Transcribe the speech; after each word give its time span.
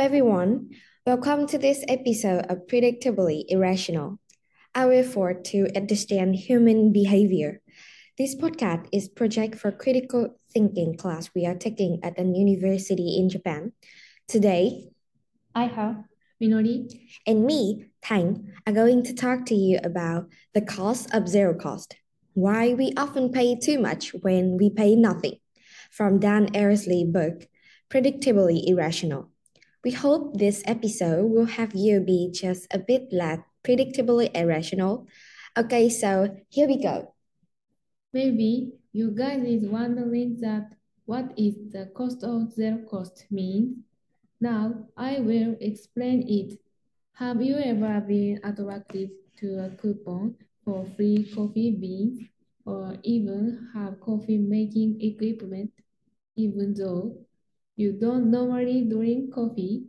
everyone. 0.00 0.70
Welcome 1.04 1.46
to 1.48 1.58
this 1.58 1.84
episode 1.86 2.46
of 2.48 2.66
Predictably 2.66 3.44
Irrational, 3.48 4.18
our 4.74 4.94
effort 4.94 5.44
to 5.52 5.68
understand 5.76 6.36
human 6.36 6.90
behavior. 6.90 7.60
This 8.16 8.34
podcast 8.34 8.86
is 8.92 9.10
project 9.10 9.56
for 9.56 9.70
critical 9.70 10.40
thinking 10.54 10.96
class 10.96 11.28
we 11.34 11.44
are 11.44 11.54
taking 11.54 12.00
at 12.02 12.16
an 12.16 12.34
university 12.34 13.18
in 13.18 13.28
Japan. 13.28 13.72
Today, 14.26 14.88
I 15.54 15.64
have 15.64 16.04
Minori. 16.42 16.88
and 17.26 17.44
me, 17.44 17.90
Tang, 18.02 18.54
are 18.66 18.72
going 18.72 19.02
to 19.02 19.12
talk 19.12 19.44
to 19.46 19.54
you 19.54 19.80
about 19.84 20.30
the 20.54 20.62
cost 20.62 21.14
of 21.14 21.28
zero 21.28 21.52
cost. 21.52 21.94
Why 22.32 22.72
we 22.72 22.94
often 22.96 23.32
pay 23.32 23.54
too 23.54 23.78
much 23.78 24.14
when 24.22 24.56
we 24.56 24.70
pay 24.70 24.96
nothing. 24.96 25.36
From 25.90 26.18
Dan 26.18 26.46
Ariely 26.54 27.04
book, 27.04 27.46
Predictably 27.90 28.66
Irrational. 28.66 29.30
We 29.82 29.92
hope 29.92 30.36
this 30.36 30.62
episode 30.66 31.24
will 31.30 31.46
have 31.46 31.74
you 31.74 32.00
be 32.00 32.30
just 32.32 32.66
a 32.70 32.78
bit 32.78 33.08
less 33.12 33.40
predictably 33.64 34.28
irrational. 34.36 35.06
Okay, 35.56 35.88
so 35.88 36.36
here 36.50 36.68
we 36.68 36.82
go. 36.82 37.14
Maybe 38.12 38.72
you 38.92 39.10
guys 39.12 39.42
is 39.42 39.64
wondering 39.64 40.36
that 40.40 40.76
what 41.06 41.32
is 41.38 41.54
the 41.72 41.86
cost 41.96 42.22
of 42.24 42.52
zero 42.52 42.84
cost 42.90 43.24
means. 43.30 43.78
Now 44.40 44.86
I 44.96 45.20
will 45.20 45.56
explain 45.60 46.28
it. 46.28 46.60
Have 47.14 47.40
you 47.40 47.56
ever 47.56 48.00
been 48.00 48.40
attracted 48.44 49.10
to 49.38 49.64
a 49.64 49.70
coupon 49.80 50.36
for 50.64 50.84
free 50.96 51.24
coffee 51.34 51.72
beans 51.72 52.20
or 52.66 52.96
even 53.02 53.68
have 53.72 54.00
coffee 54.00 54.38
making 54.38 55.00
equipment 55.00 55.72
even 56.36 56.74
though 56.74 57.16
you 57.80 57.92
don't 57.92 58.30
normally 58.30 58.82
drink 58.84 59.32
coffee? 59.34 59.86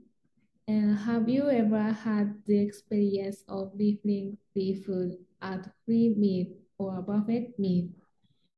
And 0.68 0.98
have 0.98 1.27
you 1.27 1.49
ever 1.49 1.91
had 1.91 2.41
the 2.46 2.60
experience 2.60 3.43
of 3.49 3.76
leaving 3.76 4.38
free 4.54 4.74
food 4.76 5.18
at 5.41 5.70
free 5.85 6.16
meal 6.18 6.48
or 6.77 6.99
a 6.99 7.01
buffet 7.01 7.60
meal, 7.60 7.90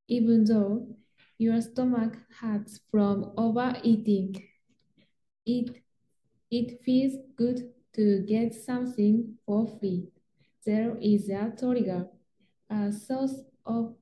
even 0.08 0.44
though 0.44 0.86
your 1.38 1.60
stomach 1.60 2.16
hurts 2.40 2.80
from 2.90 3.32
overeating? 3.36 4.36
It, 5.46 5.82
it 6.50 6.82
feels 6.84 7.14
good 7.36 7.72
to 7.94 8.24
get 8.26 8.54
something 8.54 9.38
for 9.46 9.66
free. 9.78 10.08
There 10.66 10.96
is 11.00 11.28
a 11.28 11.52
trigger, 11.58 12.08
a 12.70 12.92
source 12.92 13.42
of 13.66 13.96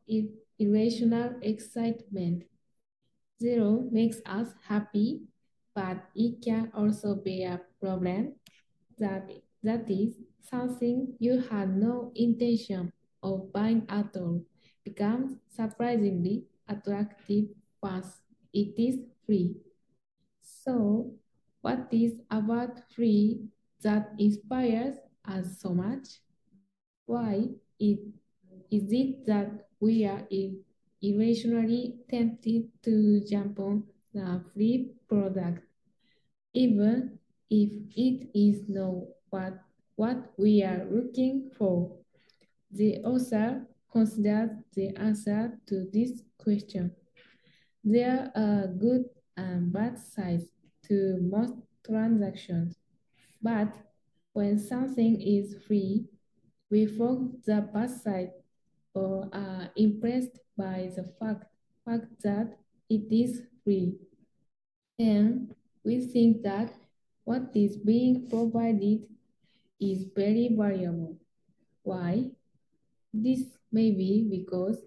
irrational 0.59 1.37
excitement. 1.42 2.45
Zero 3.43 3.89
makes 3.91 4.19
us 4.25 4.55
happy, 4.69 5.23
but 5.75 5.98
it 6.15 6.41
can 6.45 6.71
also 6.75 7.17
be 7.17 7.43
a 7.43 7.61
problem. 7.81 8.37
That, 8.98 9.29
that 9.65 9.91
is, 9.91 10.15
something 10.48 11.15
you 11.19 11.41
had 11.51 11.77
no 11.77 12.13
intention 12.15 12.93
of 13.23 13.53
buying 13.53 13.85
at 13.89 14.15
all 14.17 14.45
becomes 14.85 15.39
surprisingly 15.48 16.45
attractive 16.69 17.47
once 17.83 18.20
it 18.53 18.79
is 18.79 19.01
free. 19.27 19.57
So, 20.41 21.15
what 21.63 21.89
is 21.91 22.13
about 22.31 22.79
free 22.95 23.48
that 23.83 24.13
inspires 24.19 24.97
us 25.27 25.59
so 25.61 25.75
much? 25.75 26.20
Why 27.07 27.48
it, 27.81 27.98
is 28.70 28.93
it 28.93 29.27
that 29.27 29.67
we 29.81 30.05
are 30.07 30.23
irrationally 31.03 31.97
tempted 32.08 32.69
to 32.84 33.20
jump 33.28 33.58
on 33.58 33.84
the 34.14 34.42
free 34.55 34.92
product, 35.08 35.62
even 36.55 37.19
if 37.50 37.70
it 37.97 38.31
is 38.34 38.69
not 38.69 38.95
what, 39.30 39.55
what 39.97 40.33
we 40.39 40.62
are 40.62 40.86
looking 40.91 41.50
for? 41.58 41.96
The 42.70 42.98
author 42.98 43.67
considers 43.91 44.51
the 44.74 44.96
answer 44.96 45.58
to 45.67 45.86
this 45.92 46.23
question. 46.39 46.92
There 47.85 48.30
are 48.35 48.67
good 48.68 49.05
and 49.36 49.73
bad 49.73 49.98
sides 49.98 50.45
to 50.89 51.18
most 51.20 51.55
transactions, 51.85 52.77
but 53.42 53.74
when 54.33 54.58
something 54.58 55.20
is 55.20 55.57
free, 55.67 56.07
we 56.70 56.86
forget 56.86 57.45
the 57.45 57.68
bad 57.74 57.91
side 57.91 58.30
or 58.95 59.29
are 59.33 59.70
impressed 59.77 60.39
by 60.57 60.91
the 60.95 61.05
fact, 61.19 61.45
fact 61.85 62.07
that 62.23 62.58
it 62.89 63.11
is 63.11 63.42
free. 63.64 63.97
And 64.98 65.55
we 65.85 66.07
think 66.07 66.42
that 66.42 66.73
what 67.25 67.51
is 67.55 67.77
being 67.77 68.29
provided 68.29 69.07
is 69.80 70.07
very 70.14 70.55
valuable. 70.57 71.17
Why? 71.83 72.30
This 73.13 73.58
may 73.70 73.91
be 73.91 74.29
because 74.30 74.79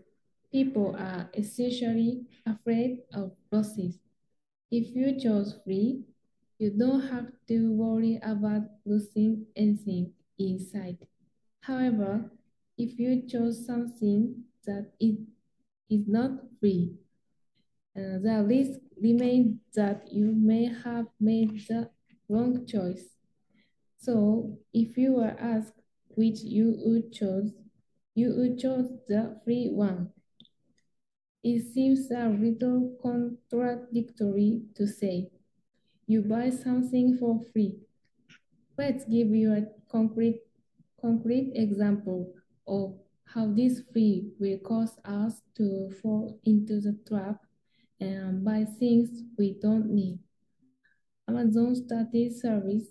people 0.51 0.95
are 0.97 1.29
essentially 1.33 2.23
afraid 2.45 2.99
of 3.13 3.31
losses. 3.51 3.99
If 4.71 4.95
you 4.95 5.19
chose 5.19 5.59
free, 5.65 6.03
you 6.59 6.71
don't 6.71 7.01
have 7.09 7.31
to 7.47 7.73
worry 7.73 8.19
about 8.23 8.63
losing 8.85 9.45
anything 9.55 10.13
inside. 10.39 10.97
However, 11.61 12.31
if 12.77 12.99
you 12.99 13.27
chose 13.27 13.65
something 13.65 14.43
that 14.65 14.91
it 14.99 15.19
is 15.89 16.07
not 16.07 16.31
free, 16.59 16.95
uh, 17.95 18.19
the 18.21 18.43
risk 18.47 18.79
remains 19.01 19.59
that 19.75 20.07
you 20.11 20.33
may 20.35 20.65
have 20.65 21.05
made 21.19 21.65
the 21.67 21.89
wrong 22.27 22.65
choice. 22.65 23.05
So 23.97 24.57
if 24.73 24.97
you 24.97 25.13
were 25.13 25.35
asked 25.39 25.81
which 26.09 26.41
you 26.41 26.75
would 26.85 27.13
choose, 27.13 27.53
you 28.13 28.33
would 28.35 28.59
choose 28.59 28.89
the 29.07 29.39
free 29.43 29.69
one. 29.71 30.11
It 31.43 31.61
seems 31.73 32.09
a 32.11 32.27
little 32.27 32.97
contradictory 33.01 34.63
to 34.75 34.87
say, 34.87 35.29
you 36.07 36.21
buy 36.21 36.49
something 36.49 37.17
for 37.17 37.39
free. 37.53 37.77
Let's 38.77 39.05
give 39.05 39.29
you 39.29 39.53
a 39.53 39.67
concrete, 39.89 40.41
concrete 41.01 41.51
example 41.55 42.33
of 42.67 42.95
how 43.25 43.47
this 43.47 43.81
free 43.91 44.31
will 44.39 44.57
cause 44.59 44.97
us 45.05 45.41
to 45.57 45.89
fall 46.01 46.39
into 46.45 46.79
the 46.79 46.97
trap 47.07 47.37
and 47.99 48.43
buy 48.43 48.65
things 48.79 49.23
we 49.37 49.57
don't 49.61 49.89
need. 49.89 50.19
Amazon 51.27 51.75
started 51.75 52.33
service 52.35 52.87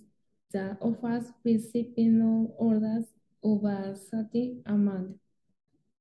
that 0.53 0.77
offers 0.81 1.33
on 1.45 2.49
orders 2.59 3.05
over 3.43 3.69
a 3.69 3.97
certain 3.97 4.63
amount. 4.67 5.17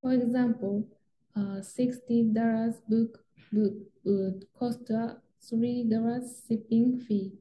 For 0.02 0.14
example, 0.14 0.88
a 1.36 1.62
$60 1.62 2.76
book, 2.88 3.20
book 3.52 3.74
would 4.04 4.46
cost 4.58 4.90
a 4.90 5.18
$3 5.52 6.48
shipping 6.48 7.00
fee. 7.00 7.34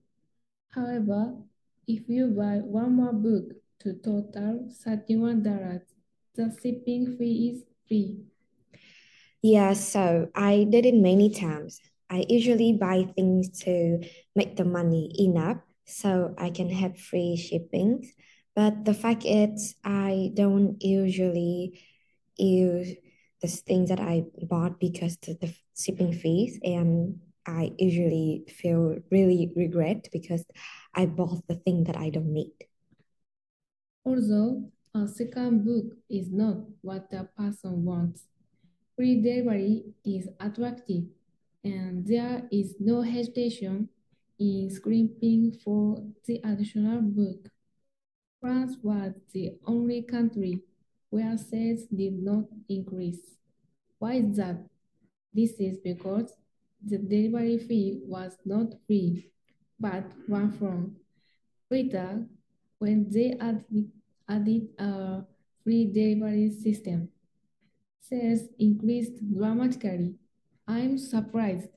However, 0.71 1.35
if 1.87 2.09
you 2.09 2.29
buy 2.29 2.59
one 2.59 2.97
more 2.97 3.13
book 3.13 3.53
to 3.81 3.95
total 3.95 4.71
$31, 4.87 5.83
the 6.35 6.57
shipping 6.63 7.17
fee 7.19 7.53
is 7.55 7.65
free. 7.87 8.25
Yeah, 9.43 9.73
so 9.73 10.29
I 10.35 10.67
did 10.71 10.87
it 10.87 10.95
many 10.95 11.31
times. 11.31 11.81
I 12.09 12.25
usually 12.29 12.75
buy 12.75 13.07
things 13.17 13.51
to 13.65 14.01
make 14.37 14.57
the 14.57 14.65
money 14.65 15.11
enough 15.19 15.59
so 15.85 16.35
I 16.39 16.51
can 16.51 16.71
have 16.71 16.99
free 16.99 17.37
shipping. 17.37 18.09
But 18.55 18.85
the 18.85 18.95
fact 18.95 19.25
is, 19.25 19.75
I 19.83 20.31
don't 20.35 20.77
usually 20.83 21.81
use 22.37 22.95
the 23.41 23.49
things 23.49 23.89
that 23.89 24.01
I 24.01 24.25
bought 24.43 24.79
because 24.79 25.17
of 25.27 25.41
the 25.41 25.53
shipping 25.77 26.13
fees, 26.13 26.61
and 26.63 27.21
I 27.47 27.73
usually 27.79 28.45
feel 28.47 28.99
really 29.11 29.53
regret 29.57 30.09
because 30.13 30.45
I 30.95 31.07
bought 31.07 31.47
the 31.49 31.57
thing 31.57 31.85
that 31.85 31.97
I 31.97 32.11
don't 32.11 32.33
need. 32.33 32.53
Although 34.05 34.71
a 34.95 35.09
second 35.09 35.65
book 35.65 35.97
is 36.11 36.31
not 36.31 36.57
what 36.83 37.11
the 37.11 37.29
person 37.37 37.85
wants, 37.85 38.25
free 38.95 39.23
delivery 39.23 39.85
is 40.05 40.29
attractive, 40.39 41.05
and 41.65 42.07
there 42.07 42.47
is 42.51 42.75
no 42.79 43.01
hesitation 43.03 43.89
in 44.39 44.69
scraping 44.71 45.53
for 45.65 46.03
the 46.27 46.41
additional 46.45 47.01
book. 47.01 47.49
France 48.41 48.77
was 48.83 49.13
the 49.33 49.55
only 49.67 50.03
country 50.03 50.61
where 51.11 51.39
sales 51.39 51.85
did 51.85 52.23
not 52.23 52.45
increase. 52.69 53.37
Why 53.99 54.15
is 54.15 54.37
that? 54.37 54.67
This 55.33 55.53
is 55.59 55.79
because 55.79 56.35
the 56.85 56.99
delivery 56.99 57.59
fee 57.59 58.01
was 58.05 58.37
not 58.45 58.75
free, 58.87 59.31
but 59.79 60.05
one 60.27 60.53
franc. 60.53 60.93
Later, 61.71 62.27
when 62.79 63.09
they 63.09 63.37
added, 63.41 63.91
added 64.35 64.69
a 64.79 65.25
free 65.63 65.85
delivery 65.93 66.51
system, 66.51 67.11
sales 68.01 68.43
increased 68.59 69.15
dramatically. 69.35 70.17
I'm 70.67 70.99
surprised. 70.99 71.71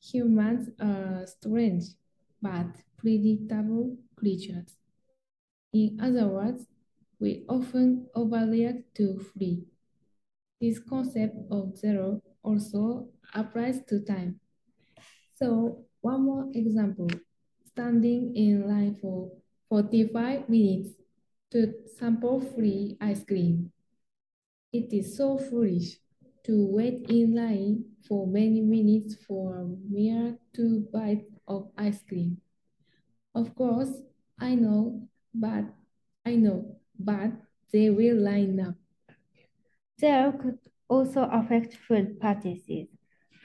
Humans 0.00 0.70
are 0.80 1.26
strange. 1.26 1.84
but 2.40 2.66
predictable 2.96 3.96
creatures. 4.16 4.76
In 5.72 6.00
other 6.00 6.28
words, 6.28 6.66
we 7.20 7.44
often 7.48 8.08
overreact 8.16 8.84
to 8.96 9.18
free. 9.20 9.64
This 10.60 10.78
concept 10.80 11.36
of 11.50 11.76
zero 11.78 12.22
also 12.42 13.08
applies 13.34 13.82
to 13.88 14.00
time. 14.00 14.40
So 15.34 15.84
one 16.00 16.22
more 16.24 16.48
example, 16.54 17.08
standing 17.66 18.34
in 18.36 18.68
line 18.68 18.96
for 18.96 19.30
45 19.68 20.48
minutes 20.48 20.90
to 21.52 21.72
sample 21.98 22.40
free 22.40 22.96
ice 23.00 23.24
cream. 23.24 23.72
It 24.72 24.92
is 24.92 25.16
so 25.16 25.38
foolish 25.38 25.98
to 26.44 26.66
wait 26.66 27.06
in 27.08 27.34
line 27.34 27.84
for 28.06 28.26
many 28.26 28.60
minutes 28.60 29.16
for 29.26 29.66
mere 29.88 30.38
two 30.54 30.86
bites 30.92 31.30
of 31.48 31.70
ice 31.76 32.02
cream. 32.08 32.40
Of 33.34 33.54
course, 33.54 34.02
I 34.38 34.54
know, 34.54 35.08
but 35.34 35.64
I 36.24 36.36
know, 36.36 36.76
but 36.98 37.32
they 37.72 37.90
will 37.90 38.16
line 38.16 38.60
up. 38.60 38.74
Zero 40.00 40.32
could 40.32 40.58
also 40.88 41.28
affect 41.32 41.76
food 41.76 42.20
purchases. 42.20 42.88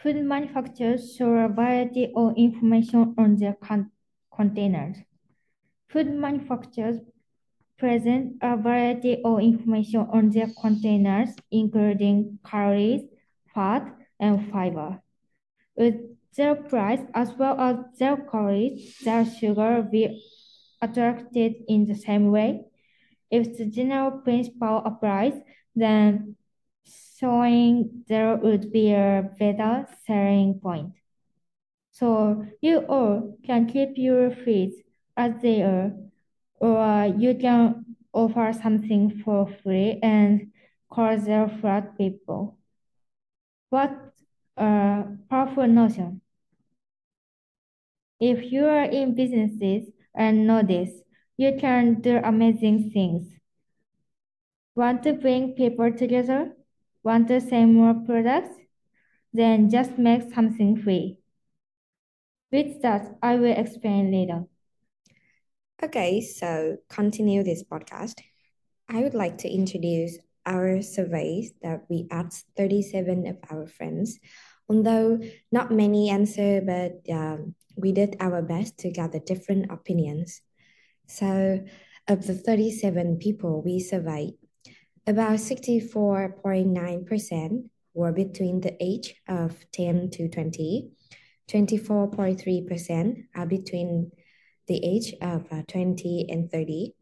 Food 0.02 0.24
manufacturers 0.26 1.16
show 1.16 1.34
a 1.34 1.48
variety 1.48 2.12
of 2.16 2.34
information 2.36 3.14
on 3.18 3.36
their 3.36 3.54
con 3.54 3.92
containers. 4.36 4.98
Food 5.90 6.14
manufacturers 6.14 6.98
present 7.82 8.38
a 8.44 8.56
variety 8.56 9.20
of 9.26 9.40
information 9.40 10.06
on 10.14 10.30
their 10.30 10.50
containers, 10.62 11.30
including 11.50 12.38
calories, 12.46 13.02
fat, 13.56 13.84
and 14.20 14.52
fiber. 14.52 15.02
With 15.76 15.96
zero 16.36 16.56
price 16.56 17.02
as 17.16 17.34
well 17.34 17.60
as 17.60 17.78
zero 17.98 18.18
calories, 18.30 18.98
their 19.04 19.26
sugar 19.26 19.82
will 19.92 20.14
attracted 20.80 21.56
in 21.68 21.86
the 21.86 21.96
same 21.96 22.30
way. 22.30 22.62
If 23.32 23.58
the 23.58 23.66
general 23.66 24.12
principle 24.22 24.84
applies, 24.86 25.34
then 25.76 26.36
showing 27.18 28.04
there 28.08 28.36
would 28.38 28.72
be 28.72 28.94
a 28.94 29.28
better 29.40 29.88
selling 30.06 30.60
point. 30.62 30.94
So 31.92 32.46
you 32.62 32.86
all 32.86 33.38
can 33.44 33.66
keep 33.66 33.92
your 33.96 34.30
fees 34.30 34.74
as 35.18 35.34
they 35.42 35.64
are, 35.64 35.94
or 36.62 36.78
uh, 36.78 37.06
you 37.06 37.36
can 37.36 37.84
offer 38.14 38.54
something 38.54 39.22
for 39.26 39.50
free 39.64 40.00
and 40.04 40.52
call 40.90 41.18
zero 41.18 41.50
flat 41.60 41.98
people. 41.98 42.58
What 43.70 43.92
a 44.58 44.64
uh, 44.64 45.04
powerful 45.30 45.68
notion. 45.68 46.22
If 48.20 48.52
you 48.52 48.66
are 48.66 48.84
in 48.84 49.16
businesses 49.16 49.90
and 50.14 50.46
know 50.46 50.62
this, 50.62 50.92
you 51.38 51.58
can 51.60 52.02
do 52.02 52.20
amazing 52.24 52.92
things. 52.92 53.28
Want 54.76 55.02
to 55.04 55.14
bring 55.14 55.54
people 55.54 55.92
together? 55.92 56.56
Want 57.04 57.28
to 57.30 57.42
sell 57.42 57.66
more 57.66 57.96
products? 58.06 58.54
Then 59.34 59.70
just 59.72 59.98
make 59.98 60.32
something 60.34 60.80
free. 60.84 61.18
With 62.52 62.82
that, 62.84 63.18
I 63.24 63.38
will 63.38 63.58
explain 63.58 64.12
later. 64.12 64.46
Okay, 65.84 66.22
so 66.22 66.78
continue 66.90 67.42
this 67.42 67.64
podcast. 67.64 68.22
I 68.88 69.02
would 69.02 69.16
like 69.16 69.40
to 69.40 69.50
introduce 69.50 70.20
our 70.46 70.84
surveys 70.84 71.54
that 71.64 71.86
we 71.90 72.06
asked 72.12 72.46
37 72.56 73.26
of 73.26 73.38
our 73.50 73.66
friends. 73.66 74.20
Although 74.70 75.22
not 75.52 75.72
many 75.72 76.12
answer, 76.12 76.62
but 76.62 77.02
um, 77.12 77.56
we 77.76 77.94
did 77.94 78.16
our 78.20 78.44
best 78.44 78.78
to 78.80 78.92
gather 78.92 79.18
different 79.18 79.72
opinions. 79.72 80.44
So, 81.08 81.66
of 82.08 82.28
the 82.28 82.36
37 82.36 83.18
people 83.18 83.64
we 83.66 83.80
surveyed, 83.80 84.36
about 85.08 85.40
64.9% 85.40 87.70
were 87.96 88.12
between 88.12 88.62
the 88.62 88.78
age 88.80 89.16
of 89.28 89.66
10 89.72 90.12
to 90.12 90.30
20. 90.30 90.92
24.3% 91.50 93.24
are 93.36 93.48
between 93.48 94.12
the 94.72 94.86
age 94.86 95.14
of 95.22 95.52
uh, 95.52 95.64
20 95.68 96.28
and 96.30 96.50
30. 96.50 96.94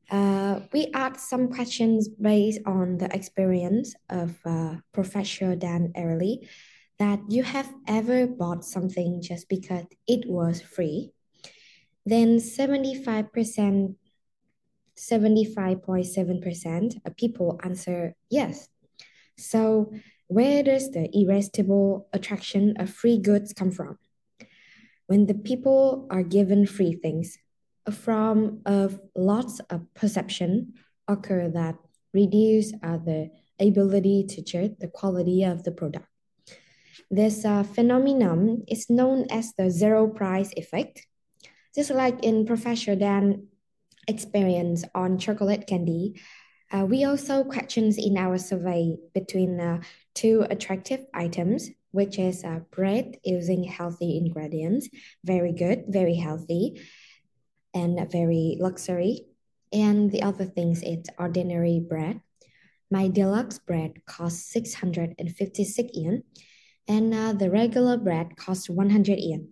Uh, 0.09 0.61
we 0.73 0.89
asked 0.93 1.29
some 1.29 1.47
questions 1.49 2.09
based 2.09 2.59
on 2.65 2.97
the 2.97 3.13
experience 3.15 3.93
of 4.09 4.35
uh, 4.45 4.77
Professor 4.91 5.55
Dan 5.55 5.93
Ariely 5.95 6.49
that 6.97 7.19
you 7.29 7.43
have 7.43 7.71
ever 7.87 8.25
bought 8.25 8.65
something 8.65 9.21
just 9.21 9.47
because 9.47 9.85
it 10.07 10.27
was 10.27 10.61
free. 10.61 11.11
Then 12.05 12.39
75%, 12.39 13.95
75.7% 14.97 17.05
of 17.05 17.15
people 17.15 17.59
answer 17.63 18.15
yes. 18.29 18.67
So 19.37 19.93
where 20.27 20.63
does 20.63 20.91
the 20.91 21.07
irresistible 21.13 22.09
attraction 22.13 22.75
of 22.77 22.89
free 22.89 23.19
goods 23.19 23.53
come 23.53 23.71
from? 23.71 23.97
When 25.07 25.27
the 25.27 25.35
people 25.35 26.07
are 26.11 26.23
given 26.23 26.65
free 26.65 26.93
things, 26.93 27.37
from 27.91 28.61
of 28.65 28.99
lots 29.15 29.59
of 29.69 29.81
perception 29.93 30.73
occur 31.07 31.49
that 31.49 31.75
reduce 32.13 32.73
uh, 32.83 32.97
the 32.97 33.29
ability 33.59 34.25
to 34.29 34.41
judge 34.41 34.75
the 34.79 34.87
quality 34.87 35.43
of 35.43 35.63
the 35.63 35.71
product. 35.71 36.05
This 37.11 37.43
uh, 37.43 37.63
phenomenon 37.63 38.63
is 38.67 38.89
known 38.89 39.25
as 39.31 39.53
the 39.57 39.69
zero 39.69 40.07
price 40.07 40.51
effect. 40.55 41.05
Just 41.75 41.89
like 41.89 42.23
in 42.23 42.45
Professor 42.45 42.95
Dan 42.95 43.47
experience 44.07 44.83
on 44.93 45.17
chocolate 45.17 45.65
candy, 45.67 46.19
uh, 46.71 46.85
we 46.85 47.03
also 47.03 47.43
questions 47.43 47.97
in 47.97 48.17
our 48.17 48.37
survey 48.37 48.95
between 49.13 49.59
uh, 49.59 49.81
two 50.13 50.45
attractive 50.49 51.05
items, 51.13 51.69
which 51.91 52.19
is 52.19 52.43
uh, 52.43 52.59
bread 52.71 53.17
using 53.23 53.63
healthy 53.63 54.17
ingredients, 54.17 54.87
very 55.23 55.51
good, 55.51 55.85
very 55.87 56.15
healthy, 56.15 56.79
and 57.73 58.11
very 58.11 58.57
luxury. 58.59 59.25
And 59.71 60.11
the 60.11 60.23
other 60.23 60.45
things, 60.45 60.81
it's 60.81 61.09
ordinary 61.17 61.79
bread. 61.79 62.21
My 62.91 63.07
deluxe 63.07 63.59
bread 63.59 64.05
costs 64.05 64.51
656 64.51 65.89
yen, 65.93 66.23
and 66.87 67.13
uh, 67.13 67.33
the 67.33 67.51
regular 67.51 67.97
bread 67.97 68.35
costs 68.35 68.67
100 68.67 69.19
yen. 69.19 69.49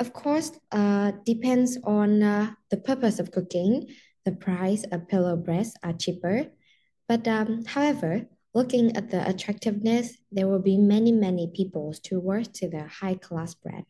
Of 0.00 0.14
course, 0.14 0.52
uh, 0.72 1.12
depends 1.26 1.78
on 1.84 2.22
uh, 2.22 2.54
the 2.70 2.78
purpose 2.78 3.18
of 3.18 3.30
cooking. 3.30 3.88
The 4.24 4.32
price 4.32 4.84
of 4.90 5.06
pillow 5.08 5.36
breads 5.36 5.74
are 5.82 5.92
cheaper. 5.92 6.46
But 7.08 7.28
um, 7.28 7.64
however, 7.66 8.26
looking 8.54 8.96
at 8.96 9.10
the 9.10 9.28
attractiveness, 9.28 10.16
there 10.30 10.48
will 10.48 10.62
be 10.62 10.78
many, 10.78 11.12
many 11.12 11.52
people 11.54 11.92
towards 12.02 12.48
to 12.60 12.68
the 12.68 12.86
high 12.88 13.16
class 13.16 13.54
bread. 13.54 13.84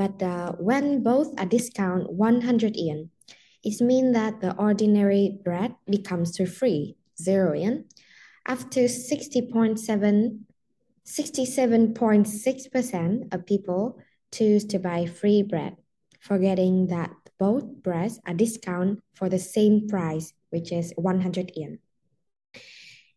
But 0.00 0.16
uh, 0.22 0.52
when 0.52 1.02
both 1.02 1.38
are 1.38 1.44
discount 1.44 2.10
100 2.10 2.74
yen, 2.74 3.10
it 3.62 3.82
means 3.82 4.14
that 4.14 4.40
the 4.40 4.56
ordinary 4.56 5.38
bread 5.44 5.74
becomes 5.84 6.32
to 6.36 6.46
free, 6.46 6.96
0 7.20 7.52
yen. 7.52 7.84
After 8.46 8.88
60.7, 8.88 10.40
67.6% 11.04 13.34
of 13.34 13.44
people 13.44 13.98
choose 14.32 14.64
to 14.64 14.78
buy 14.78 15.04
free 15.04 15.42
bread, 15.42 15.76
forgetting 16.18 16.86
that 16.86 17.10
both 17.38 17.82
breads 17.82 18.18
are 18.26 18.32
discount 18.32 19.02
for 19.12 19.28
the 19.28 19.38
same 19.38 19.86
price, 19.86 20.32
which 20.48 20.72
is 20.72 20.94
100 20.96 21.52
yen. 21.54 21.78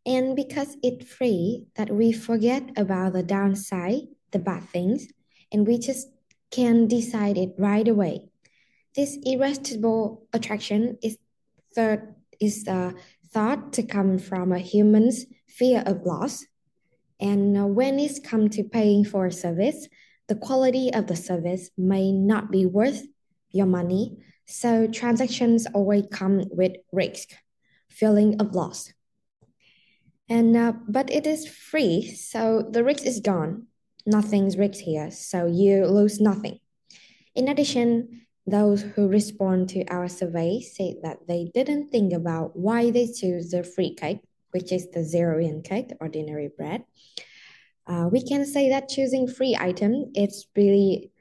And 0.05 0.35
because 0.35 0.75
it's 0.83 1.09
free, 1.09 1.67
that 1.75 1.91
we 1.91 2.11
forget 2.11 2.71
about 2.75 3.13
the 3.13 3.23
downside, 3.23 4.09
the 4.31 4.39
bad 4.39 4.67
things, 4.67 5.07
and 5.49 5.65
we 5.65 5.77
just 5.77 6.09
can 6.53 6.88
decide 6.88 7.38
it 7.38 7.55
right 7.57 7.88
away. 7.88 8.29
This 8.95 9.17
irresistible 9.25 10.27
attraction 10.33 11.00
is 11.01 11.17
third 11.74 12.13
is 12.39 12.67
uh, 12.67 12.91
thought 13.33 13.74
to 13.74 13.81
come 13.81 14.19
from 14.19 14.51
a 14.51 14.60
human's 14.60 15.25
fear 15.48 15.81
of 15.86 16.05
loss. 16.05 16.45
And 17.19 17.75
when 17.75 17.98
it's 17.98 18.19
come 18.19 18.50
to 18.50 18.63
paying 18.63 19.03
for 19.03 19.25
a 19.25 19.31
service, 19.31 19.88
the 20.27 20.36
quality 20.36 20.93
of 20.93 21.07
the 21.07 21.15
service 21.15 21.72
may 21.75 22.12
not 22.12 22.51
be 22.51 22.65
worth 22.65 23.01
your 23.50 23.65
money. 23.65 24.17
So 24.45 24.88
transactions 24.88 25.65
always 25.74 26.03
come 26.12 26.43
with 26.51 26.74
risk, 26.91 27.29
feeling 27.89 28.39
of 28.39 28.53
loss. 28.53 28.93
And 30.29 30.55
uh, 30.55 30.74
but 30.88 31.10
it 31.10 31.25
is 31.25 31.48
free, 31.48 32.13
so 32.13 32.62
the 32.69 32.83
risk 32.83 33.05
is 33.05 33.19
gone. 33.19 33.67
Nothing's 34.05 34.57
risk 34.57 34.83
here, 34.83 35.12
so 35.12 35.45
you 35.45 35.86
lose 35.86 36.19
nothing. 36.19 36.60
In 37.36 37.48
addition, 37.48 38.25
those 38.45 38.81
who 38.81 39.07
respond 39.07 39.69
to 39.69 39.86
our 39.88 40.10
survey 40.10 40.60
say 40.60 40.98
that 41.03 41.27
they 41.27 41.50
didn't 41.53 41.89
think 41.89 42.12
about 42.12 42.57
why 42.57 42.91
they 42.91 43.07
choose 43.07 43.51
the 43.51 43.63
free 43.63 43.95
cake, 43.95 44.19
which 44.51 44.72
is 44.72 44.91
the 44.91 45.03
zero 45.03 45.39
yen 45.39 45.62
cake, 45.62 45.89
the 45.89 45.98
ordinary 46.01 46.50
bread. 46.55 46.83
Uh, 47.88 48.10
we 48.12 48.22
can 48.22 48.45
say 48.45 48.69
that 48.69 48.89
choosing 48.89 49.27
free 49.27 49.57
item 49.60 50.12
it's 50.15 50.48
really 50.55 51.12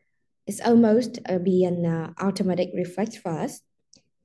it's 0.47 0.61
almost 0.61 1.19
uh, 1.29 1.39
be 1.39 1.65
an 1.65 1.87
uh, 1.87 2.13
automatic 2.21 2.71
reflex 2.75 3.17
for 3.17 3.31
us, 3.31 3.61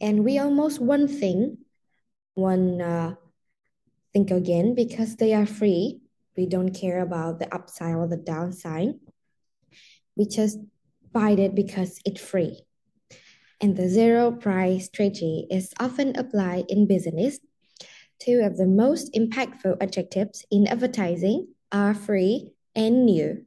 and 0.01 0.25
we 0.25 0.39
almost 0.39 0.81
one 0.81 1.07
thing, 1.07 1.57
one 2.33 2.81
uh, 2.81 3.13
think 4.13 4.31
again 4.31 4.73
because 4.73 5.15
they 5.17 5.33
are 5.33 5.45
free. 5.45 6.01
We 6.37 6.45
don't 6.45 6.69
care 6.69 7.01
about 7.01 7.39
the 7.39 7.53
upside 7.53 7.95
or 7.95 8.07
the 8.07 8.15
downside. 8.15 8.93
We 10.15 10.25
just 10.25 10.59
buy 11.11 11.31
it 11.31 11.55
because 11.55 11.99
it's 12.05 12.21
free. 12.21 12.61
And 13.59 13.75
the 13.75 13.89
zero 13.89 14.31
price 14.31 14.85
strategy 14.85 15.47
is 15.49 15.73
often 15.79 16.15
applied 16.15 16.65
in 16.69 16.85
business. 16.85 17.39
Two 18.19 18.41
of 18.43 18.57
the 18.57 18.67
most 18.67 19.13
impactful 19.13 19.77
adjectives 19.81 20.45
in 20.51 20.67
advertising 20.67 21.47
are 21.71 21.95
free 21.95 22.51
and 22.75 23.05
new, 23.05 23.43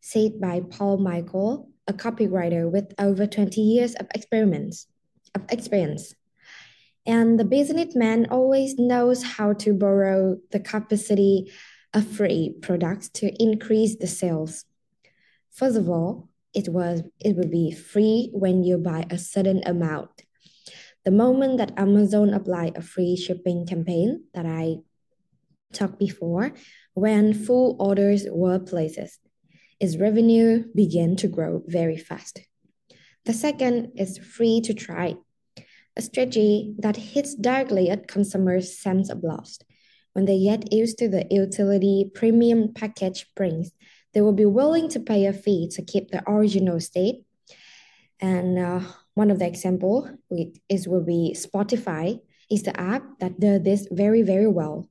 said 0.00 0.40
by 0.40 0.60
Paul 0.60 0.98
Michael, 0.98 1.70
a 1.86 1.92
copywriter 1.92 2.68
with 2.68 2.92
over 2.98 3.26
20 3.26 3.60
years 3.60 3.94
of 3.94 4.08
experiments 4.12 4.88
of 5.34 5.42
experience. 5.50 6.14
And 7.06 7.38
the 7.38 7.44
businessman 7.44 8.26
always 8.30 8.78
knows 8.78 9.22
how 9.22 9.52
to 9.54 9.74
borrow 9.74 10.38
the 10.50 10.60
capacity 10.60 11.52
of 11.94 12.06
free 12.06 12.54
products 12.60 13.08
to 13.08 13.32
increase 13.42 13.96
the 13.96 14.06
sales. 14.06 14.64
First 15.52 15.76
of 15.76 15.88
all, 15.88 16.28
it 16.52 16.68
was 16.68 17.02
it 17.20 17.36
will 17.36 17.48
be 17.48 17.72
free 17.72 18.30
when 18.32 18.64
you 18.64 18.78
buy 18.78 19.06
a 19.10 19.18
certain 19.18 19.62
amount. 19.64 20.10
The 21.04 21.10
moment 21.10 21.58
that 21.58 21.78
Amazon 21.78 22.34
applied 22.34 22.76
a 22.76 22.82
free 22.82 23.16
shipping 23.16 23.66
campaign 23.66 24.24
that 24.34 24.46
I 24.46 24.78
talked 25.72 25.98
before, 25.98 26.52
when 26.94 27.34
full 27.34 27.76
orders 27.78 28.26
were 28.30 28.58
placed, 28.58 29.20
its 29.80 29.96
revenue 29.96 30.64
began 30.74 31.16
to 31.16 31.28
grow 31.28 31.62
very 31.66 31.96
fast. 31.96 32.40
The 33.24 33.32
second 33.32 33.92
is 33.96 34.18
free 34.18 34.60
to 34.62 34.74
try, 34.74 35.16
a 35.96 36.02
strategy 36.02 36.74
that 36.78 36.96
hits 36.96 37.34
directly 37.34 37.90
at 37.90 38.08
consumers' 38.08 38.78
sense 38.78 39.10
of 39.10 39.22
loss. 39.22 39.58
When 40.14 40.24
they 40.24 40.42
get 40.42 40.72
used 40.72 40.98
to 40.98 41.08
the 41.08 41.26
utility 41.30 42.10
premium 42.14 42.72
package 42.72 43.26
brings, 43.34 43.72
they 44.14 44.20
will 44.20 44.32
be 44.32 44.46
willing 44.46 44.88
to 44.90 45.00
pay 45.00 45.26
a 45.26 45.32
fee 45.32 45.68
to 45.72 45.82
keep 45.82 46.10
the 46.10 46.22
original 46.28 46.80
state. 46.80 47.24
And 48.20 48.58
uh, 48.58 48.80
one 49.14 49.30
of 49.30 49.40
the 49.40 49.46
example 49.46 50.08
is 50.68 50.88
will 50.88 51.04
be 51.04 51.36
Spotify 51.36 52.20
is 52.50 52.62
the 52.62 52.78
app 52.78 53.02
that 53.18 53.40
does 53.40 53.62
this 53.62 53.88
very 53.90 54.22
very 54.22 54.46
well. 54.46 54.88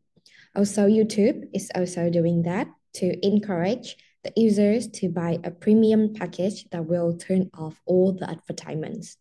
Also, 0.56 0.88
YouTube 0.88 1.50
is 1.54 1.72
also 1.74 2.10
doing 2.10 2.44
that 2.44 2.68
to 2.96 3.26
encourage 3.26 3.96
the 4.24 4.32
users 4.36 4.88
to 4.88 5.10
buy 5.10 5.40
a 5.44 5.52
premium 5.52 6.14
package 6.14 6.70
that 6.70 6.86
will 6.86 7.18
turn 7.18 7.50
off 7.54 7.82
all 7.86 8.14
the 8.14 8.30
advertisements. 8.30 9.18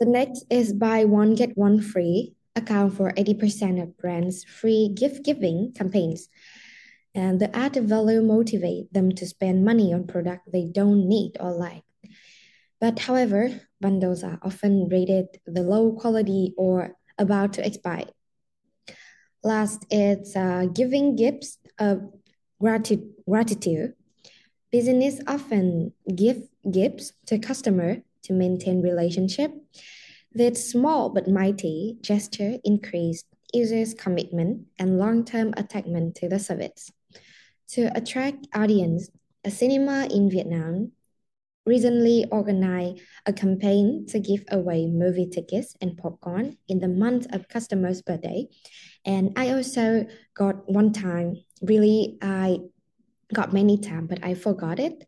The 0.00 0.06
next 0.06 0.44
is 0.48 0.72
buy 0.72 1.04
one 1.04 1.34
get 1.34 1.56
one 1.56 1.80
free, 1.80 2.34
account 2.58 2.94
for 2.94 3.12
80% 3.12 3.82
of 3.82 3.96
brands' 3.96 4.44
free 4.44 4.92
gift 4.94 5.24
giving 5.24 5.72
campaigns. 5.72 6.28
And 7.14 7.40
the 7.40 7.54
added 7.56 7.88
value 7.88 8.20
motivate 8.22 8.92
them 8.92 9.12
to 9.12 9.26
spend 9.26 9.64
money 9.64 9.94
on 9.94 10.06
product 10.06 10.52
they 10.52 10.66
don't 10.66 11.08
need 11.08 11.36
or 11.40 11.52
like. 11.52 11.84
But 12.80 13.00
however, 13.00 13.60
bundles 13.80 14.22
are 14.22 14.38
often 14.42 14.88
rated 14.88 15.40
the 15.46 15.62
low 15.62 15.92
quality 15.92 16.54
or 16.56 16.94
about 17.18 17.54
to 17.54 17.66
expire. 17.66 18.06
Last, 19.42 19.86
it's 19.90 20.36
uh, 20.36 20.66
giving 20.72 21.16
gifts 21.16 21.58
of 21.78 22.02
grati- 22.62 23.08
gratitude. 23.28 23.94
Business 24.70 25.20
often 25.26 25.92
give 26.14 26.48
gifts 26.70 27.12
to 27.26 27.38
customer 27.38 28.02
to 28.24 28.32
maintain 28.32 28.82
relationship. 28.82 29.52
This 30.32 30.70
small 30.70 31.10
but 31.10 31.28
mighty 31.28 31.96
gesture 32.00 32.58
increased 32.64 33.26
users' 33.52 33.94
commitment 33.94 34.66
and 34.78 34.98
long-term 34.98 35.54
attachment 35.56 36.16
to 36.16 36.28
the 36.28 36.38
service. 36.38 36.90
To 37.68 37.90
attract 37.96 38.46
audience, 38.54 39.10
a 39.44 39.50
cinema 39.50 40.06
in 40.10 40.30
Vietnam 40.30 40.92
recently 41.64 42.24
organized 42.30 43.00
a 43.26 43.32
campaign 43.32 44.06
to 44.08 44.18
give 44.18 44.44
away 44.50 44.86
movie 44.86 45.28
tickets 45.28 45.76
and 45.80 45.96
popcorn 45.96 46.56
in 46.68 46.80
the 46.80 46.88
month 46.88 47.26
of 47.34 47.48
customers' 47.48 48.02
birthday. 48.02 48.46
And 49.04 49.32
I 49.36 49.50
also 49.50 50.06
got 50.34 50.68
one 50.70 50.92
time, 50.92 51.36
really, 51.62 52.18
I 52.22 52.58
got 53.32 53.52
many 53.52 53.78
times, 53.78 54.08
but 54.08 54.24
I 54.24 54.34
forgot 54.34 54.78
it. 54.78 55.06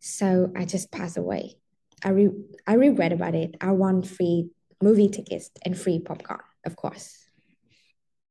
So 0.00 0.52
I 0.56 0.64
just 0.64 0.90
passed 0.90 1.16
away. 1.16 1.56
I 2.04 2.10
re 2.10 2.30
I 2.66 2.74
regret 2.74 3.12
about 3.12 3.34
it. 3.34 3.56
I 3.60 3.70
want 3.72 4.06
free 4.06 4.50
movie 4.82 5.08
tickets 5.08 5.50
and 5.64 5.78
free 5.78 5.98
popcorn, 5.98 6.40
of 6.66 6.76
course. 6.76 7.16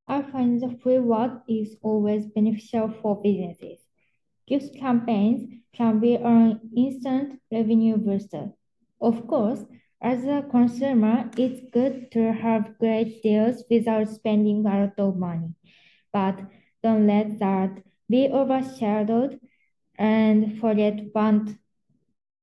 I 0.07 0.21
find 0.23 0.61
the 0.61 0.77
free 0.83 0.97
reward 0.97 1.41
is 1.47 1.77
always 1.81 2.25
beneficial 2.27 2.93
for 3.01 3.21
businesses. 3.21 3.79
Gift 4.47 4.75
campaigns 4.77 5.49
can 5.73 5.99
be 5.99 6.15
an 6.15 6.59
instant 6.75 7.39
revenue 7.51 7.97
booster. 7.97 8.51
Of 8.99 9.27
course, 9.27 9.63
as 10.01 10.25
a 10.25 10.45
consumer, 10.49 11.29
it's 11.37 11.61
good 11.71 12.11
to 12.11 12.33
have 12.33 12.77
great 12.79 13.21
deals 13.23 13.63
without 13.69 14.09
spending 14.09 14.65
a 14.65 14.81
lot 14.81 14.99
of 14.99 15.15
money. 15.15 15.53
But 16.11 16.41
don't 16.83 17.07
let 17.07 17.39
that 17.39 17.83
be 18.09 18.27
overshadowed 18.27 19.39
and 19.97 20.59
forget 20.59 20.99
what 21.13 21.47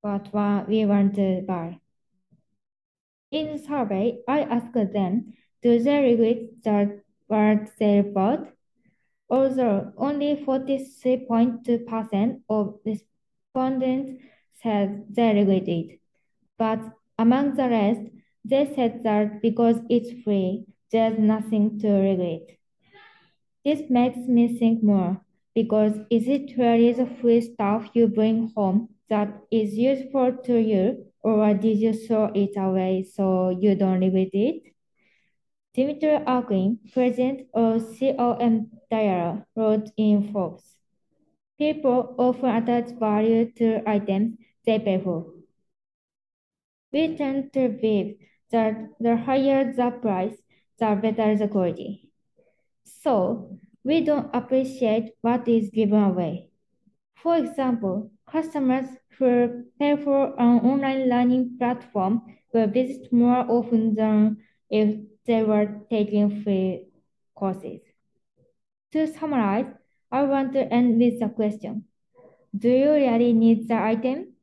what 0.00 0.68
we 0.68 0.86
want 0.86 1.14
to 1.16 1.42
buy. 1.46 1.80
In 3.30 3.52
the 3.52 3.58
survey, 3.58 4.20
I 4.26 4.40
asked 4.40 4.72
them, 4.72 5.34
do 5.62 5.78
they 5.78 6.02
regret 6.02 6.62
that 6.64 7.02
what 7.26 7.68
they 7.78 8.00
bought? 8.00 8.48
Although 9.28 9.92
only 9.98 10.36
43.2% 10.36 12.40
of 12.48 12.80
respondents 12.86 14.22
said 14.54 15.04
they 15.10 15.34
regret 15.34 15.68
it. 15.68 16.00
But 16.56 16.80
among 17.18 17.56
the 17.56 17.68
rest, 17.68 18.00
they 18.44 18.72
said 18.74 19.02
that 19.04 19.42
because 19.42 19.76
it's 19.90 20.22
free, 20.24 20.64
there's 20.90 21.18
nothing 21.18 21.78
to 21.80 21.88
regret. 21.88 22.56
This 23.64 23.90
makes 23.90 24.18
me 24.18 24.58
think 24.58 24.82
more, 24.82 25.20
because 25.54 25.98
is 26.08 26.28
it 26.28 26.56
really 26.56 26.92
the 26.92 27.06
free 27.20 27.40
stuff 27.42 27.90
you 27.92 28.08
bring 28.08 28.52
home 28.56 28.88
that 29.10 29.42
is 29.50 29.74
useful 29.74 30.32
to 30.44 30.58
you, 30.58 31.07
or 31.22 31.54
did 31.54 31.78
you 31.78 31.92
throw 31.92 32.30
it 32.34 32.56
away 32.56 33.02
so 33.02 33.50
you 33.50 33.74
don't 33.74 34.00
live 34.00 34.12
with 34.12 34.30
it? 34.32 34.74
Dimitri 35.74 36.16
Arkin, 36.26 36.78
president 36.92 37.46
of 37.54 37.82
COM 37.98 38.70
Dialogue, 38.90 39.44
wrote 39.54 39.90
in 39.96 40.32
Forbes. 40.32 40.78
People 41.58 42.14
often 42.18 42.50
attach 42.50 42.98
value 42.98 43.52
to 43.52 43.88
items 43.88 44.38
they 44.64 44.78
pay 44.78 45.00
for. 45.00 45.26
We 46.92 47.16
tend 47.16 47.52
to 47.52 47.68
believe 47.68 48.16
that 48.50 48.88
the 48.98 49.16
higher 49.16 49.72
the 49.72 49.90
price, 49.90 50.36
the 50.78 50.98
better 51.00 51.36
the 51.36 51.48
quality. 51.48 52.10
So, 52.84 53.58
we 53.84 54.00
don't 54.00 54.34
appreciate 54.34 55.12
what 55.20 55.46
is 55.48 55.70
given 55.70 56.02
away. 56.02 56.48
For 57.16 57.36
example, 57.36 58.10
customers 58.30 58.86
who 59.18 59.64
pay 59.78 59.96
for 59.96 60.34
an 60.38 60.60
online 60.60 61.08
learning 61.08 61.56
platform 61.58 62.22
will 62.52 62.68
visit 62.68 63.12
more 63.12 63.44
often 63.48 63.94
than 63.94 64.38
if 64.70 64.96
they 65.26 65.42
were 65.42 65.80
taking 65.90 66.42
free 66.42 66.86
courses. 67.34 67.80
To 68.92 69.06
summarize, 69.06 69.66
I 70.10 70.22
want 70.22 70.52
to 70.54 70.72
end 70.72 70.98
with 70.98 71.20
the 71.20 71.28
question. 71.28 71.84
Do 72.56 72.68
you 72.68 72.92
really 72.92 73.32
need 73.32 73.68
the 73.68 73.74
item? 73.74 74.34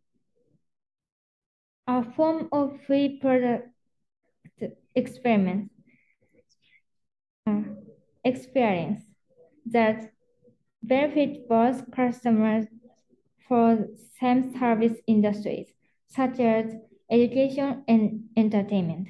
A 1.88 2.04
form 2.04 2.50
of 2.52 2.80
free 2.86 3.20
product 3.20 3.70
experiment 4.96 5.72
uh, 7.48 7.62
experience 8.24 9.04
that 9.66 10.12
benefit 10.82 11.48
both 11.48 11.92
customers 11.92 12.66
for 13.48 13.88
same 14.20 14.54
service 14.58 14.98
industries, 15.08 15.68
such 16.08 16.40
as 16.40 16.74
education 17.10 17.84
and 17.88 18.26
entertainment. 18.36 19.10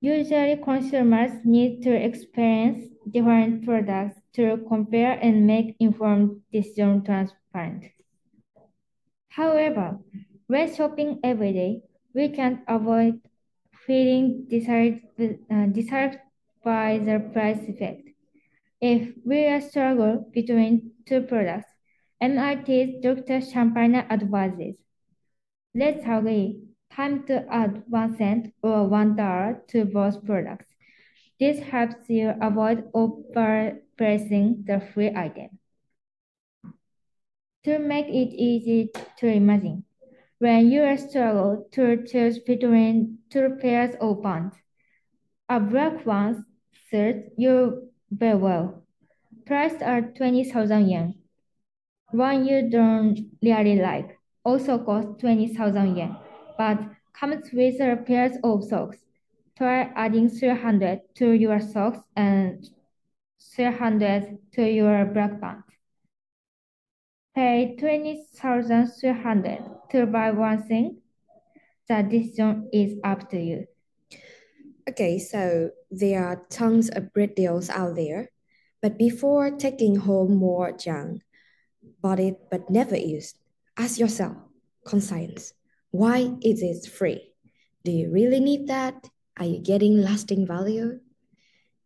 Usually, 0.00 0.56
consumers 0.56 1.32
need 1.44 1.82
to 1.82 1.92
experience 1.92 2.86
different 3.10 3.64
products 3.64 4.20
to 4.34 4.64
compare 4.68 5.18
and 5.22 5.46
make 5.46 5.76
informed 5.80 6.42
decision 6.52 7.02
transparent. 7.04 7.84
However, 9.28 9.98
when 10.46 10.74
shopping 10.74 11.20
every 11.24 11.52
day, 11.52 11.82
we 12.14 12.28
can't 12.28 12.60
avoid 12.68 13.20
feeling 13.86 14.46
dissatisfied 14.48 16.14
uh, 16.14 16.18
by 16.64 16.98
the 16.98 17.20
price 17.32 17.60
effect. 17.68 18.08
If 18.80 19.14
we 19.24 19.60
struggle 19.60 20.30
between 20.32 20.92
two 21.06 21.22
products, 21.22 21.68
MIT's 22.20 23.00
Dr. 23.02 23.40
Shampanier 23.40 24.10
advises, 24.10 24.76
let's 25.74 26.04
agree 26.06 26.62
time 26.90 27.26
to 27.26 27.46
add 27.52 27.82
one 27.88 28.16
cent 28.16 28.54
or 28.62 28.88
one 28.88 29.16
dollar 29.16 29.62
to 29.68 29.84
both 29.84 30.24
products. 30.24 30.66
This 31.38 31.60
helps 31.60 32.08
you 32.08 32.32
avoid 32.40 32.90
overpricing 32.92 34.64
the 34.64 34.80
free 34.94 35.14
item. 35.14 35.58
To 37.64 37.78
make 37.78 38.06
it 38.06 38.32
easy 38.32 38.90
to 39.18 39.26
imagine, 39.26 39.84
when 40.38 40.70
you 40.70 40.96
struggle 40.96 41.68
to 41.72 42.04
choose 42.06 42.38
between 42.38 43.18
two 43.28 43.58
pairs 43.60 43.94
of 44.00 44.22
pants, 44.22 44.56
a 45.48 45.60
black 45.60 46.06
one 46.06 46.46
suits 46.90 47.28
you 47.36 47.90
very 48.10 48.38
well. 48.38 48.84
Priced 49.44 49.82
at 49.82 50.16
20,000 50.16 50.88
yen. 50.88 51.14
One 52.12 52.46
you 52.46 52.70
don't 52.70 53.18
really 53.42 53.76
like 53.76 54.18
also 54.44 54.78
costs 54.78 55.20
20,000 55.20 55.96
yen, 55.96 56.16
but 56.56 56.78
comes 57.12 57.50
with 57.52 57.80
a 57.80 57.96
pair 57.96 58.30
of 58.44 58.64
socks. 58.64 58.98
Try 59.58 59.90
adding 59.96 60.28
300 60.28 61.00
to 61.16 61.32
your 61.32 61.58
socks 61.60 61.98
and 62.14 62.64
300 63.56 64.38
to 64.52 64.62
your 64.62 65.04
black 65.06 65.40
pants. 65.40 65.72
Pay 67.34 67.76
20,300 67.78 69.64
to 69.90 70.06
buy 70.06 70.30
one 70.30 70.62
thing. 70.62 71.02
The 71.88 72.02
decision 72.02 72.68
is 72.72 72.98
up 73.04 73.28
to 73.30 73.38
you. 73.40 73.66
Okay, 74.88 75.18
so 75.18 75.70
there 75.90 76.24
are 76.24 76.46
tons 76.50 76.88
of 76.90 77.12
great 77.12 77.34
deals 77.34 77.68
out 77.68 77.96
there, 77.96 78.30
but 78.80 78.96
before 78.96 79.50
taking 79.50 79.96
home 79.96 80.36
more 80.36 80.70
junk, 80.72 81.22
but 82.50 82.70
never 82.70 82.96
used, 82.96 83.38
ask 83.76 83.98
yourself, 83.98 84.36
conscience, 84.86 85.52
why 85.90 86.30
is 86.42 86.62
it 86.62 86.90
free? 86.90 87.32
Do 87.84 87.90
you 87.90 88.10
really 88.10 88.40
need 88.40 88.68
that? 88.68 89.08
Are 89.38 89.46
you 89.46 89.58
getting 89.60 90.00
lasting 90.00 90.46
value? 90.46 91.00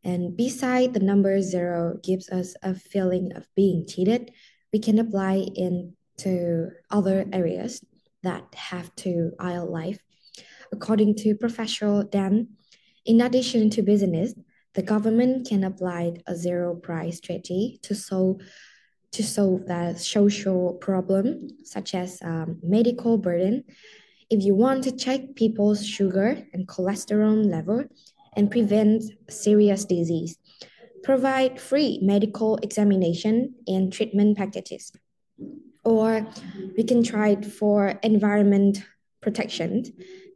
And 0.05 0.37
beside 0.37 0.95
the 0.95 1.01
number 1.01 1.41
zero 1.43 1.99
gives 2.03 2.29
us 2.31 2.55
a 2.63 2.75
feeling 2.75 3.33
of 3.37 3.47
being 3.55 3.87
cheated, 3.87 4.33
we 4.73 4.79
can 4.79 4.99
apply 4.99 5.47
into 5.55 6.71
other 6.91 7.27
areas 7.33 7.85
that 8.23 8.45
have 8.55 8.95
to 8.97 9.33
aisle 9.39 9.71
life. 9.71 9.99
According 10.73 11.17
to 11.17 11.35
Professor 11.35 12.05
Dan, 12.05 12.49
in 13.05 13.21
addition 13.21 13.71
to 13.71 13.83
business, 13.83 14.35
the 14.75 14.83
government 14.83 15.49
can 15.49 15.65
apply 15.65 16.15
a 16.27 16.37
zero 16.37 16.77
price 16.77 17.19
strategy 17.19 17.81
to 17.83 17.95
solve 17.95 18.41
to 19.13 19.23
solve 19.23 19.67
the 19.67 19.95
social 19.97 20.75
problem 20.75 21.49
such 21.65 21.95
as 21.95 22.21
um, 22.23 22.59
medical 22.63 23.19
burden. 23.19 23.65
If 24.31 24.45
you 24.45 24.55
want 24.55 24.85
to 24.85 24.93
check 24.93 25.35
people's 25.35 25.85
sugar 25.85 26.47
and 26.53 26.69
cholesterol 26.69 27.45
level 27.45 27.85
and 28.37 28.51
prevent 28.51 29.03
serious 29.29 29.85
disease, 29.85 30.39
provide 31.03 31.61
free 31.61 31.99
medical 32.03 32.57
examination 32.59 33.55
and 33.67 33.93
treatment 33.93 34.37
packages. 34.37 34.93
Or 35.85 36.27
we 36.77 36.85
can 36.85 37.03
try 37.03 37.31
it 37.31 37.45
for 37.45 37.99
environment 38.03 38.85
protection 39.21 39.85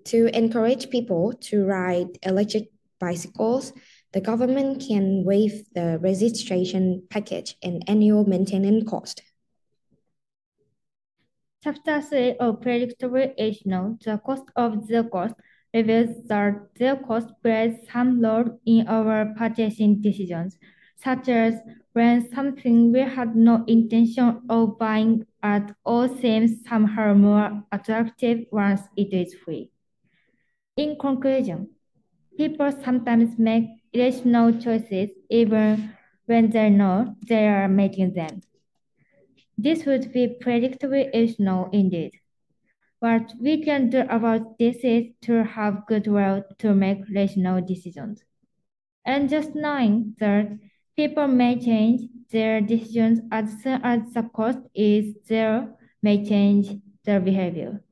to 0.04 0.37
encourage 0.37 0.90
people 0.90 1.32
to 1.32 1.64
ride 1.64 2.18
electric 2.22 2.70
bicycles 2.98 3.72
the 4.14 4.20
government 4.20 4.81
can 4.87 5.24
waive 5.24 5.64
the 5.74 5.98
registration 6.00 7.03
package 7.11 7.57
and 7.64 7.83
annual 7.88 8.24
maintenance 8.24 8.88
cost. 8.88 9.20
Chapter 11.64 12.00
3 12.00 12.37
of 12.38 12.61
Predictably 12.61 13.35
Irrational, 13.37 13.98
the 14.05 14.18
cost 14.18 14.44
of 14.55 14.87
the 14.87 15.03
cost 15.11 15.35
reveals 15.74 16.22
that 16.29 16.55
the 16.79 17.00
cost 17.05 17.29
plays 17.42 17.74
some 17.92 18.20
role 18.20 18.61
in 18.64 18.87
our 18.87 19.35
purchasing 19.37 20.00
decisions, 20.00 20.59
such 21.03 21.29
as 21.29 21.55
when 21.92 22.31
something 22.33 22.92
we 22.92 23.00
had 23.00 23.35
no 23.35 23.64
intention 23.66 24.42
of 24.48 24.79
buying 24.79 25.27
at 25.42 25.74
all 25.85 26.09
seems 26.09 26.62
somehow 26.68 27.14
more 27.14 27.64
attractive 27.72 28.46
once 28.53 28.83
it 28.96 29.12
is 29.12 29.35
free. 29.35 29.72
In 30.77 30.96
conclusion, 31.00 31.73
people 32.36 32.72
sometimes 32.72 33.38
make 33.38 33.64
irrational 33.92 34.52
choices 34.52 35.10
even 35.30 35.94
when 36.26 36.50
they 36.50 36.70
know 36.70 37.14
they 37.28 37.46
are 37.48 37.68
making 37.68 38.14
them. 38.14 38.40
This 39.56 39.84
would 39.86 40.12
be 40.12 40.36
predictably 40.42 41.10
irrational 41.12 41.70
indeed. 41.72 42.12
What 42.98 43.32
we 43.38 43.62
can 43.62 43.90
do 43.90 44.00
about 44.08 44.58
this 44.58 44.76
is 44.82 45.12
to 45.22 45.44
have 45.44 45.86
goodwill 45.86 46.44
to 46.58 46.74
make 46.74 47.04
rational 47.14 47.60
decisions. 47.60 48.24
And 49.04 49.28
just 49.28 49.54
knowing 49.54 50.16
that 50.18 50.58
people 50.96 51.28
may 51.28 51.58
change 51.60 52.08
their 52.30 52.60
decisions 52.60 53.20
as 53.30 53.62
soon 53.62 53.80
as 53.84 54.12
the 54.12 54.22
cost 54.22 54.60
is 54.74 55.14
zero 55.26 55.76
may 56.02 56.24
change 56.24 56.70
their 57.04 57.20
behavior. 57.20 57.84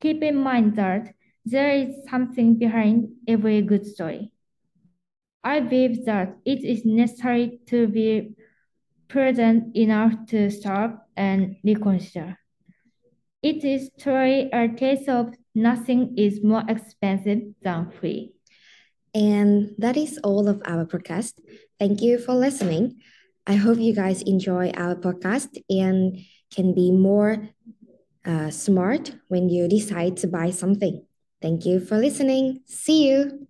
Keep 0.00 0.22
in 0.22 0.36
mind 0.36 0.76
that 0.76 1.14
there 1.44 1.70
is 1.72 1.94
something 2.08 2.56
behind 2.56 3.08
every 3.26 3.62
good 3.62 3.86
story. 3.86 4.32
I 5.42 5.60
believe 5.60 6.04
that 6.04 6.36
it 6.44 6.64
is 6.64 6.84
necessary 6.84 7.60
to 7.68 7.88
be 7.88 8.34
prudent 9.08 9.74
enough 9.74 10.12
to 10.28 10.50
stop 10.50 11.08
and 11.16 11.56
reconsider. 11.64 12.38
It 13.42 13.64
is 13.64 13.90
truly 13.98 14.50
a 14.52 14.68
case 14.68 15.08
of 15.08 15.34
nothing 15.54 16.14
is 16.18 16.44
more 16.44 16.62
expensive 16.68 17.40
than 17.62 17.90
free. 17.90 18.32
And 19.14 19.70
that 19.78 19.96
is 19.96 20.20
all 20.22 20.48
of 20.48 20.62
our 20.66 20.84
podcast. 20.84 21.34
Thank 21.78 22.02
you 22.02 22.18
for 22.18 22.34
listening. 22.34 23.00
I 23.46 23.54
hope 23.54 23.78
you 23.78 23.94
guys 23.94 24.22
enjoy 24.22 24.70
our 24.76 24.94
podcast 24.94 25.48
and 25.68 26.18
can 26.54 26.74
be 26.74 26.92
more 26.92 27.48
uh, 28.24 28.50
smart 28.50 29.16
when 29.28 29.48
you 29.48 29.66
decide 29.68 30.18
to 30.18 30.28
buy 30.28 30.50
something. 30.50 31.04
Thank 31.42 31.66
you 31.66 31.80
for 31.80 31.98
listening. 31.98 32.60
See 32.66 33.08
you. 33.08 33.46